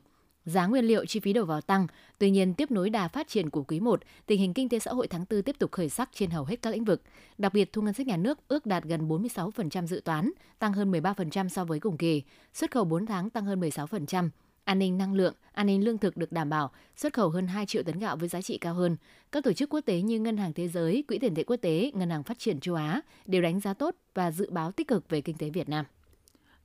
Giá 0.50 0.66
nguyên 0.66 0.86
liệu 0.86 1.06
chi 1.06 1.20
phí 1.20 1.34
đầu 1.34 1.46
vào 1.46 1.62
tăng, 1.62 1.88
tuy 2.18 2.30
nhiên 2.32 2.54
tiếp 2.54 2.72
nối 2.72 2.90
đà 2.90 3.08
phát 3.08 3.28
triển 3.28 3.50
của 3.50 3.64
quý 3.64 3.80
1, 3.80 4.02
tình 4.26 4.40
hình 4.40 4.54
kinh 4.54 4.70
tế 4.70 4.80
xã 4.80 4.92
hội 4.92 5.08
tháng 5.08 5.26
4 5.30 5.42
tiếp 5.42 5.56
tục 5.60 5.72
khởi 5.72 5.90
sắc 5.90 6.10
trên 6.14 6.30
hầu 6.30 6.46
hết 6.46 6.62
các 6.62 6.70
lĩnh 6.70 6.86
vực. 6.86 7.02
Đặc 7.38 7.54
biệt 7.54 7.74
thu 7.74 7.82
ngân 7.82 7.94
sách 7.94 8.08
nhà 8.08 8.18
nước 8.18 8.40
ước 8.48 8.66
đạt 8.66 8.84
gần 8.84 9.08
46% 9.08 9.86
dự 9.86 10.02
toán, 10.06 10.32
tăng 10.60 10.74
hơn 10.74 10.92
13% 10.92 11.50
so 11.50 11.66
với 11.66 11.80
cùng 11.80 11.98
kỳ, 11.98 12.24
xuất 12.54 12.72
khẩu 12.72 12.86
4 12.86 13.06
tháng 13.06 13.30
tăng 13.30 13.46
hơn 13.46 13.60
16%, 13.60 14.30
An 14.64 14.80
ninh 14.80 14.98
năng 14.98 15.14
lượng, 15.14 15.34
an 15.52 15.68
ninh 15.68 15.84
lương 15.84 15.98
thực 15.98 16.18
được 16.18 16.32
đảm 16.32 16.50
bảo, 16.50 16.72
xuất 16.96 17.14
khẩu 17.14 17.30
hơn 17.30 17.48
2 17.48 17.66
triệu 17.66 17.84
tấn 17.84 18.00
gạo 18.00 18.18
với 18.18 18.30
giá 18.30 18.42
trị 18.42 18.58
cao 18.58 18.74
hơn. 18.74 18.98
Các 19.32 19.44
tổ 19.44 19.54
chức 19.54 19.70
quốc 19.70 19.82
tế 19.82 20.02
như 20.02 20.20
Ngân 20.20 20.38
hàng 20.38 20.54
Thế 20.54 20.68
giới, 20.68 21.04
Quỹ 21.08 21.18
tiền 21.18 21.36
tệ 21.36 21.44
quốc 21.44 21.58
tế, 21.58 21.92
Ngân 21.94 22.10
hàng 22.10 22.24
Phát 22.24 22.40
triển 22.40 22.60
châu 22.60 22.76
Á 22.76 23.02
đều 23.26 23.42
đánh 23.42 23.60
giá 23.60 23.74
tốt 23.74 23.96
và 24.14 24.32
dự 24.32 24.50
báo 24.52 24.72
tích 24.72 24.88
cực 24.88 25.10
về 25.10 25.22
kinh 25.22 25.38
tế 25.38 25.50
Việt 25.50 25.70
Nam. 25.70 25.86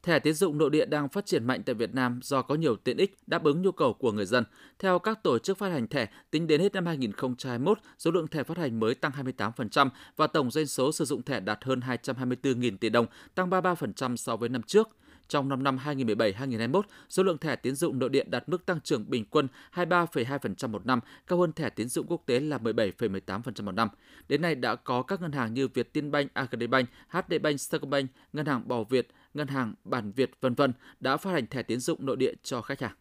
Thẻ 0.05 0.19
tín 0.19 0.35
dụng 0.35 0.59
nội 0.59 0.71
địa 0.71 0.87
đang 0.87 1.09
phát 1.09 1.27
triển 1.27 1.45
mạnh 1.45 1.62
tại 1.62 1.75
Việt 1.75 1.95
Nam 1.95 2.21
do 2.23 2.43
có 2.43 2.55
nhiều 2.55 2.77
tiện 2.77 2.97
ích 2.97 3.17
đáp 3.27 3.45
ứng 3.45 3.62
nhu 3.62 3.73
cầu 3.73 3.95
của 3.95 4.12
người 4.12 4.27
dân. 4.27 4.45
Theo 4.79 4.99
các 4.99 5.23
tổ 5.23 5.39
chức 5.39 5.59
phát 5.59 5.69
hành 5.69 5.89
thẻ, 5.89 6.09
tính 6.31 6.47
đến 6.47 6.61
hết 6.61 6.73
năm 6.75 6.87
2021, 6.87 7.79
số 7.99 8.11
lượng 8.11 8.29
thẻ 8.29 8.43
phát 8.43 8.59
hành 8.59 8.81
mới 8.81 8.95
tăng 8.95 9.12
28% 9.12 9.89
và 10.17 10.27
tổng 10.27 10.51
doanh 10.51 10.67
số 10.67 10.93
sử 10.93 11.05
dụng 11.05 11.23
thẻ 11.23 11.41
đạt 11.41 11.65
hơn 11.65 11.81
224.000 11.81 12.77
tỷ 12.77 12.89
đồng, 12.89 13.06
tăng 13.35 13.51
33% 13.51 14.17
so 14.17 14.37
với 14.37 14.49
năm 14.49 14.62
trước. 14.62 14.89
Trong 15.29 15.49
5 15.49 15.62
năm 15.62 15.79
2017-2021, 15.85 16.83
số 17.09 17.23
lượng 17.23 17.39
thẻ 17.39 17.57
tiến 17.57 17.75
dụng 17.75 17.99
nội 17.99 18.09
địa 18.09 18.25
đạt 18.25 18.49
mức 18.49 18.67
tăng 18.67 18.81
trưởng 18.81 19.11
bình 19.11 19.25
quân 19.31 19.49
23,2% 19.75 20.69
một 20.69 20.87
năm, 20.87 21.00
cao 21.27 21.39
hơn 21.39 21.53
thẻ 21.53 21.71
tiến 21.71 21.89
dụng 21.89 22.07
quốc 22.07 22.23
tế 22.27 22.41
là 22.41 22.59
17,18% 22.59 23.65
một 23.65 23.73
năm. 23.73 23.89
Đến 24.29 24.43
nay 24.43 24.55
đã 24.55 24.75
có 24.75 25.03
các 25.03 25.23
ngân 25.23 25.33
hàng 25.33 25.55
như 25.55 25.69
Vietinbank, 25.69 26.35
Agribank, 26.35 26.89
HD 27.09 27.35
Bank, 27.43 27.61
Sacombank, 27.61 28.11
Ngân 28.33 28.47
hàng 28.47 28.69
Bảo 28.69 28.85
Việt, 28.85 29.09
Ngân 29.35 29.49
hàng 29.49 29.75
Bản 29.85 30.13
Việt 30.13 30.31
vân 30.41 30.55
vân 30.55 30.73
đã 31.01 31.17
phát 31.17 31.31
hành 31.31 31.47
thẻ 31.47 31.63
tiến 31.63 31.81
dụng 31.81 32.07
nội 32.07 32.17
địa 32.17 32.33
cho 32.43 32.63
khách 32.63 32.81
hàng. 32.81 32.95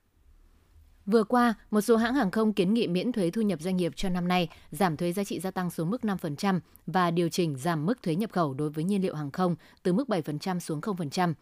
Vừa 1.06 1.24
qua, 1.24 1.54
một 1.72 1.82
số 1.82 1.96
hãng 1.96 2.16
hàng 2.16 2.32
không 2.32 2.54
kiến 2.54 2.74
nghị 2.74 2.88
miễn 2.88 3.12
thuế 3.12 3.30
thu 3.30 3.42
nhập 3.42 3.62
doanh 3.62 3.78
nghiệp 3.78 3.94
cho 3.96 4.10
năm 4.10 4.28
nay, 4.28 4.50
giảm 4.72 4.98
thuế 4.98 5.12
giá 5.12 5.24
trị 5.24 5.40
gia 5.40 5.52
tăng 5.52 5.70
xuống 5.70 5.90
mức 5.90 6.02
5% 6.02 6.60
và 6.88 7.12
điều 7.12 7.30
chỉnh 7.30 7.56
giảm 7.58 7.86
mức 7.86 8.04
thuế 8.04 8.16
nhập 8.16 8.32
khẩu 8.32 8.54
đối 8.54 8.70
với 8.70 8.84
nhiên 8.84 9.02
liệu 9.02 9.16
hàng 9.16 9.32
không 9.32 9.56
từ 9.84 9.94
mức 9.94 10.08
7% 10.08 10.60
xuống 10.60 10.82
0%. 10.82 11.34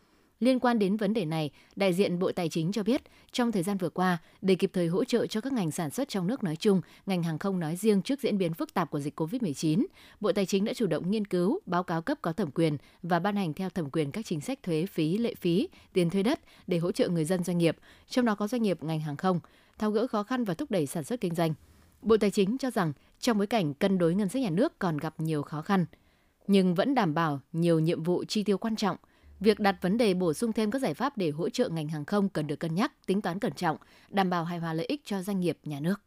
Liên 0.42 0.60
quan 0.60 0.80
đến 0.80 0.98
vấn 0.98 1.14
đề 1.14 1.26
này, 1.26 1.52
đại 1.76 1.94
diện 1.94 2.20
Bộ 2.20 2.32
Tài 2.32 2.50
chính 2.50 2.72
cho 2.72 2.84
biết, 2.84 3.02
trong 3.32 3.52
thời 3.52 3.64
gian 3.64 3.78
vừa 3.78 3.90
qua, 3.90 4.18
để 4.42 4.56
kịp 4.56 4.70
thời 4.74 4.88
hỗ 4.88 5.04
trợ 5.04 5.28
cho 5.28 5.42
các 5.42 5.54
ngành 5.54 5.72
sản 5.72 5.90
xuất 5.90 6.10
trong 6.10 6.28
nước 6.28 6.44
nói 6.44 6.56
chung, 6.56 6.82
ngành 7.06 7.24
hàng 7.24 7.40
không 7.40 7.60
nói 7.60 7.76
riêng 7.76 8.02
trước 8.02 8.22
diễn 8.22 8.38
biến 8.38 8.54
phức 8.54 8.74
tạp 8.74 8.92
của 8.92 9.00
dịch 9.00 9.20
COVID-19, 9.20 9.86
Bộ 10.20 10.32
Tài 10.32 10.46
chính 10.46 10.66
đã 10.66 10.74
chủ 10.74 10.88
động 10.88 11.12
nghiên 11.12 11.26
cứu, 11.26 11.60
báo 11.66 11.84
cáo 11.84 12.02
cấp 12.02 12.18
có 12.22 12.34
thẩm 12.34 12.52
quyền 12.52 12.78
và 13.04 13.20
ban 13.20 13.36
hành 13.36 13.54
theo 13.54 13.70
thẩm 13.70 13.90
quyền 13.90 14.12
các 14.12 14.26
chính 14.26 14.42
sách 14.42 14.64
thuế 14.64 14.86
phí, 14.86 15.18
lệ 15.18 15.36
phí, 15.36 15.68
tiền 15.94 16.10
thuê 16.10 16.24
đất 16.24 16.40
để 16.68 16.78
hỗ 16.78 16.92
trợ 16.92 17.10
người 17.10 17.26
dân 17.26 17.44
doanh 17.44 17.58
nghiệp, 17.58 17.78
trong 18.10 18.26
đó 18.26 18.36
có 18.36 18.48
doanh 18.48 18.62
nghiệp 18.62 18.84
ngành 18.84 19.00
hàng 19.00 19.18
không, 19.18 19.40
tháo 19.78 19.92
gỡ 19.92 20.08
khó 20.08 20.24
khăn 20.24 20.44
và 20.44 20.54
thúc 20.54 20.72
đẩy 20.72 20.86
sản 20.86 21.04
xuất 21.04 21.22
kinh 21.22 21.36
doanh. 21.36 21.54
Bộ 22.02 22.18
Tài 22.18 22.32
chính 22.32 22.58
cho 22.58 22.72
rằng 22.72 22.94
trong 23.20 23.38
bối 23.38 23.48
cảnh 23.48 23.74
cân 23.74 23.98
đối 23.98 24.16
ngân 24.16 24.30
sách 24.30 24.42
nhà 24.42 24.50
nước 24.50 24.80
còn 24.80 24.98
gặp 24.98 25.20
nhiều 25.20 25.42
khó 25.42 25.62
khăn, 25.62 25.86
nhưng 26.48 26.76
vẫn 26.76 26.96
đảm 26.96 27.14
bảo 27.14 27.40
nhiều 27.54 27.80
nhiệm 27.80 28.04
vụ 28.04 28.24
chi 28.28 28.44
tiêu 28.44 28.58
quan 28.58 28.76
trọng– 28.76 28.98
Việc 29.42 29.60
đặt 29.60 29.76
vấn 29.82 29.98
đề 29.98 30.14
bổ 30.14 30.34
sung 30.34 30.54
thêm 30.54 30.72
các 30.72 30.80
giải 30.80 30.94
pháp 30.94 31.18
để 31.18 31.30
hỗ 31.30 31.50
trợ 31.50 31.70
ngành 31.70 31.88
hàng 31.88 32.06
không 32.06 32.30
cần 32.30 32.48
được 32.48 32.56
cân 32.56 32.76
nhắc, 32.76 32.92
tính 33.06 33.22
toán 33.22 33.40
cẩn 33.40 33.54
trọng, 33.54 33.78
đảm 34.10 34.30
bảo 34.30 34.44
hài 34.44 34.60
hòa 34.60 34.74
lợi 34.74 34.86
ích 34.86 35.02
cho 35.06 35.22
doanh 35.22 35.40
nghiệp, 35.40 35.58
nhà 35.64 35.80
nước. 35.80 36.02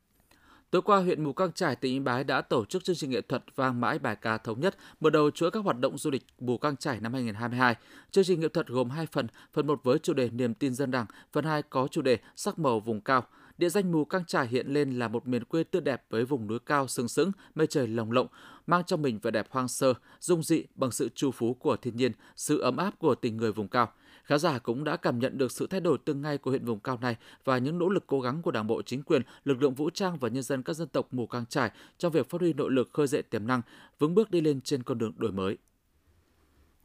Tối 0.70 0.82
qua, 0.82 0.98
huyện 0.98 1.24
Mù 1.24 1.32
Căng 1.32 1.52
Trải, 1.52 1.76
tỉnh 1.76 1.94
Yên 1.94 2.04
Bái 2.04 2.24
đã 2.24 2.40
tổ 2.40 2.64
chức 2.64 2.84
chương 2.84 2.96
trình 2.96 3.10
nghệ 3.10 3.20
thuật 3.20 3.44
vang 3.56 3.80
mãi 3.80 3.98
bài 3.98 4.16
ca 4.16 4.38
thống 4.38 4.60
nhất, 4.60 4.76
mở 5.00 5.10
đầu 5.10 5.30
chuỗi 5.30 5.50
các 5.50 5.64
hoạt 5.64 5.78
động 5.78 5.98
du 5.98 6.10
lịch 6.10 6.26
Mù 6.40 6.58
Căng 6.58 6.76
Trải 6.76 7.00
năm 7.00 7.12
2022. 7.12 7.74
Chương 8.10 8.24
trình 8.24 8.40
nghệ 8.40 8.48
thuật 8.48 8.66
gồm 8.66 8.90
hai 8.90 9.06
phần, 9.06 9.26
phần 9.52 9.66
một 9.66 9.80
với 9.84 9.98
chủ 9.98 10.12
đề 10.12 10.30
niềm 10.30 10.54
tin 10.54 10.74
dân 10.74 10.90
đảng, 10.90 11.06
phần 11.32 11.44
hai 11.44 11.62
có 11.62 11.88
chủ 11.90 12.02
đề 12.02 12.18
sắc 12.36 12.58
màu 12.58 12.80
vùng 12.80 13.00
cao. 13.00 13.26
Địa 13.58 13.68
danh 13.68 13.92
Mù 13.92 14.04
Căng 14.04 14.24
Trải 14.24 14.46
hiện 14.46 14.66
lên 14.66 14.98
là 14.98 15.08
một 15.08 15.26
miền 15.26 15.44
quê 15.44 15.64
tươi 15.64 15.82
đẹp 15.82 16.04
với 16.10 16.24
vùng 16.24 16.46
núi 16.46 16.58
cao 16.66 16.88
sừng 16.88 17.08
sững, 17.08 17.32
mây 17.54 17.66
trời 17.66 17.88
lồng 17.88 18.12
lộng, 18.12 18.26
mang 18.66 18.84
trong 18.84 19.02
mình 19.02 19.18
vẻ 19.22 19.30
đẹp 19.30 19.46
hoang 19.50 19.68
sơ, 19.68 19.94
dung 20.20 20.42
dị 20.42 20.64
bằng 20.74 20.90
sự 20.90 21.08
chu 21.14 21.30
phú 21.30 21.54
của 21.54 21.76
thiên 21.76 21.96
nhiên, 21.96 22.12
sự 22.36 22.58
ấm 22.58 22.76
áp 22.76 22.98
của 22.98 23.14
tình 23.14 23.36
người 23.36 23.52
vùng 23.52 23.68
cao. 23.68 23.92
Khán 24.24 24.38
giả 24.38 24.58
cũng 24.58 24.84
đã 24.84 24.96
cảm 24.96 25.18
nhận 25.18 25.38
được 25.38 25.52
sự 25.52 25.66
thay 25.66 25.80
đổi 25.80 25.98
từng 26.04 26.22
ngày 26.22 26.38
của 26.38 26.50
huyện 26.50 26.64
vùng 26.64 26.80
cao 26.80 26.98
này 27.00 27.16
và 27.44 27.58
những 27.58 27.78
nỗ 27.78 27.88
lực 27.88 28.04
cố 28.06 28.20
gắng 28.20 28.42
của 28.42 28.50
Đảng 28.50 28.66
bộ, 28.66 28.82
chính 28.82 29.02
quyền, 29.02 29.22
lực 29.44 29.62
lượng 29.62 29.74
vũ 29.74 29.90
trang 29.90 30.18
và 30.18 30.28
nhân 30.28 30.42
dân 30.42 30.62
các 30.62 30.72
dân 30.72 30.88
tộc 30.88 31.08
Mù 31.10 31.26
Căng 31.26 31.46
Trải 31.46 31.70
trong 31.98 32.12
việc 32.12 32.30
phát 32.30 32.40
huy 32.40 32.52
nội 32.52 32.70
lực 32.70 32.90
khơi 32.92 33.06
dậy 33.06 33.22
tiềm 33.22 33.46
năng, 33.46 33.62
vững 33.98 34.14
bước 34.14 34.30
đi 34.30 34.40
lên 34.40 34.60
trên 34.60 34.82
con 34.82 34.98
đường 34.98 35.12
đổi 35.16 35.32
mới. 35.32 35.58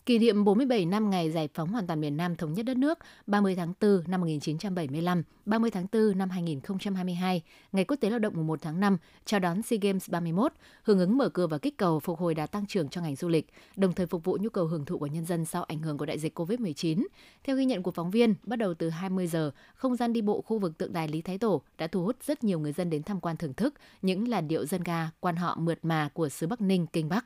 Kỷ 0.06 0.20
niệm 0.20 0.44
47 0.44 0.86
năm 0.86 1.10
ngày 1.10 1.32
giải 1.32 1.50
phóng 1.54 1.70
hoàn 1.70 1.88
toàn 1.88 2.02
miền 2.02 2.18
Nam 2.18 2.36
thống 2.36 2.54
nhất 2.54 2.64
đất 2.64 2.78
nước 2.78 3.00
30 3.28 3.56
tháng 3.56 3.74
4 3.82 4.04
năm 4.08 4.22
1975, 4.22 5.24
30 5.46 5.72
tháng 5.72 5.88
4 5.92 6.18
năm 6.18 6.30
2022, 6.30 7.42
Ngày 7.72 7.86
Quốc 7.86 7.98
tế 8.02 8.10
Lao 8.10 8.20
động 8.20 8.34
mùng 8.36 8.48
1 8.48 8.62
tháng 8.62 8.80
5, 8.80 8.98
chào 9.26 9.40
đón 9.40 9.62
SEA 9.62 9.80
Games 9.82 10.10
31, 10.10 10.54
hưởng 10.84 11.00
ứng 11.00 11.18
mở 11.18 11.30
cửa 11.30 11.48
và 11.48 11.58
kích 11.58 11.78
cầu 11.78 12.00
phục 12.00 12.20
hồi 12.20 12.36
đà 12.36 12.48
tăng 12.48 12.66
trưởng 12.66 12.90
cho 12.90 13.02
ngành 13.02 13.16
du 13.16 13.28
lịch, 13.28 13.48
đồng 13.76 13.94
thời 13.94 14.06
phục 14.06 14.24
vụ 14.24 14.38
nhu 14.42 14.50
cầu 14.50 14.66
hưởng 14.68 14.86
thụ 14.86 14.98
của 14.98 15.08
nhân 15.08 15.26
dân 15.26 15.46
sau 15.46 15.64
ảnh 15.64 15.80
hưởng 15.80 15.98
của 15.98 16.06
đại 16.06 16.20
dịch 16.20 16.40
COVID-19. 16.40 17.08
Theo 17.44 17.56
ghi 17.56 17.66
nhận 17.66 17.84
của 17.84 17.92
phóng 17.92 18.12
viên, 18.12 18.36
bắt 18.44 18.56
đầu 18.56 18.74
từ 18.74 18.90
20 18.90 19.28
giờ, 19.28 19.52
không 19.76 19.96
gian 19.96 20.14
đi 20.14 20.22
bộ 20.22 20.42
khu 20.42 20.60
vực 20.60 20.78
tượng 20.78 20.94
đài 20.94 21.08
Lý 21.08 21.22
Thái 21.22 21.38
Tổ 21.38 21.62
đã 21.78 21.88
thu 21.88 22.04
hút 22.04 22.16
rất 22.28 22.44
nhiều 22.44 22.60
người 22.60 22.72
dân 22.72 22.90
đến 22.90 23.04
tham 23.04 23.20
quan 23.20 23.38
thưởng 23.38 23.54
thức 23.54 23.74
những 24.02 24.28
làn 24.28 24.48
điệu 24.48 24.66
dân 24.66 24.84
ca 24.84 25.10
quan 25.20 25.36
họ 25.36 25.58
mượt 25.60 25.80
mà 25.84 26.10
của 26.14 26.30
xứ 26.30 26.48
Bắc 26.48 26.62
Ninh, 26.62 26.88
Kinh 26.88 27.10
Bắc. 27.10 27.26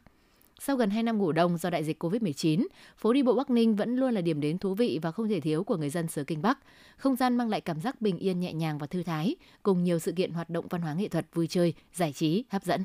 Sau 0.65 0.75
gần 0.75 0.89
2 0.89 1.03
năm 1.03 1.17
ngủ 1.17 1.31
đông 1.31 1.57
do 1.57 1.69
đại 1.69 1.83
dịch 1.83 2.03
COVID-19, 2.03 2.67
phố 2.97 3.13
đi 3.13 3.23
bộ 3.23 3.35
Bắc 3.35 3.49
Ninh 3.49 3.75
vẫn 3.75 3.95
luôn 3.95 4.13
là 4.13 4.21
điểm 4.21 4.41
đến 4.41 4.57
thú 4.57 4.73
vị 4.73 4.99
và 5.01 5.11
không 5.11 5.29
thể 5.29 5.39
thiếu 5.39 5.63
của 5.63 5.77
người 5.77 5.89
dân 5.89 6.07
xứ 6.07 6.23
Kinh 6.23 6.41
Bắc. 6.41 6.59
Không 6.97 7.15
gian 7.15 7.37
mang 7.37 7.49
lại 7.49 7.61
cảm 7.61 7.81
giác 7.81 8.01
bình 8.01 8.17
yên 8.17 8.39
nhẹ 8.39 8.53
nhàng 8.53 8.77
và 8.77 8.87
thư 8.87 9.03
thái, 9.03 9.35
cùng 9.63 9.83
nhiều 9.83 9.99
sự 9.99 10.11
kiện 10.11 10.31
hoạt 10.31 10.49
động 10.49 10.67
văn 10.69 10.81
hóa 10.81 10.93
nghệ 10.93 11.07
thuật 11.07 11.25
vui 11.33 11.47
chơi, 11.47 11.73
giải 11.93 12.13
trí, 12.13 12.43
hấp 12.49 12.63
dẫn. 12.63 12.83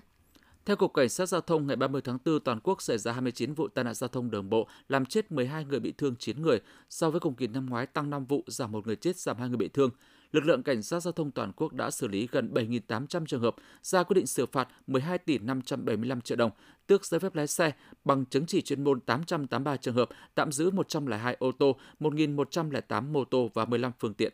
Theo 0.64 0.76
Cục 0.76 0.94
Cảnh 0.94 1.08
sát 1.08 1.26
Giao 1.26 1.40
thông, 1.40 1.66
ngày 1.66 1.76
30 1.76 2.00
tháng 2.04 2.18
4, 2.24 2.40
toàn 2.40 2.60
quốc 2.62 2.82
xảy 2.82 2.98
ra 2.98 3.12
29 3.12 3.54
vụ 3.54 3.68
tai 3.68 3.84
nạn 3.84 3.94
giao 3.94 4.08
thông 4.08 4.30
đường 4.30 4.50
bộ, 4.50 4.68
làm 4.88 5.06
chết 5.06 5.32
12 5.32 5.64
người 5.64 5.80
bị 5.80 5.92
thương 5.92 6.16
9 6.18 6.42
người. 6.42 6.60
So 6.90 7.10
với 7.10 7.20
cùng 7.20 7.34
kỳ 7.34 7.46
năm 7.46 7.66
ngoái, 7.66 7.86
tăng 7.86 8.10
5 8.10 8.24
vụ, 8.24 8.44
giảm 8.46 8.72
một 8.72 8.86
người 8.86 8.96
chết, 8.96 9.16
giảm 9.16 9.36
2 9.36 9.48
người 9.48 9.58
bị 9.58 9.68
thương 9.68 9.90
lực 10.32 10.44
lượng 10.44 10.62
cảnh 10.62 10.82
sát 10.82 11.00
giao 11.00 11.12
thông 11.12 11.30
toàn 11.30 11.52
quốc 11.56 11.72
đã 11.72 11.90
xử 11.90 12.08
lý 12.08 12.28
gần 12.32 12.54
7.800 12.54 13.26
trường 13.26 13.42
hợp, 13.42 13.56
ra 13.82 14.02
quyết 14.02 14.14
định 14.14 14.26
xử 14.26 14.46
phạt 14.46 14.68
12 14.86 15.18
tỷ 15.18 15.38
575 15.38 16.20
triệu 16.20 16.36
đồng, 16.36 16.50
tước 16.86 17.04
giấy 17.04 17.20
phép 17.20 17.34
lái 17.34 17.46
xe, 17.46 17.72
bằng 18.04 18.24
chứng 18.24 18.46
chỉ 18.46 18.62
chuyên 18.62 18.84
môn 18.84 19.00
883 19.00 19.76
trường 19.76 19.94
hợp, 19.94 20.08
tạm 20.34 20.52
giữ 20.52 20.70
102 20.70 21.36
ô 21.38 21.52
tô, 21.52 21.76
1.108 22.00 23.12
mô 23.12 23.24
tô 23.24 23.50
và 23.54 23.64
15 23.64 23.92
phương 23.98 24.14
tiện. 24.14 24.32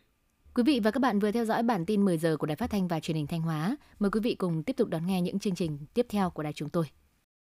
Quý 0.55 0.63
vị 0.63 0.79
và 0.83 0.91
các 0.91 0.99
bạn 0.99 1.19
vừa 1.19 1.31
theo 1.31 1.45
dõi 1.45 1.63
bản 1.63 1.85
tin 1.85 2.05
10 2.05 2.17
giờ 2.17 2.37
của 2.37 2.47
Đài 2.47 2.55
Phát 2.55 2.69
thanh 2.69 2.87
và 2.87 2.99
Truyền 2.99 3.17
hình 3.17 3.27
Thanh 3.27 3.41
Hóa. 3.41 3.77
Mời 3.99 4.11
quý 4.11 4.19
vị 4.19 4.35
cùng 4.35 4.63
tiếp 4.63 4.73
tục 4.77 4.89
đón 4.89 5.07
nghe 5.07 5.21
những 5.21 5.39
chương 5.39 5.55
trình 5.55 5.77
tiếp 5.93 6.05
theo 6.09 6.29
của 6.29 6.43
đài 6.43 6.53
chúng 6.53 6.69
tôi. 6.69 6.85